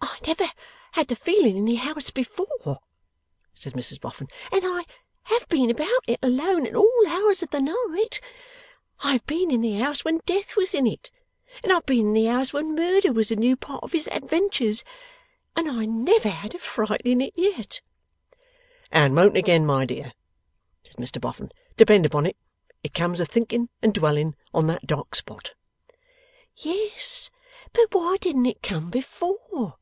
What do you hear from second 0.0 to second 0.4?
'I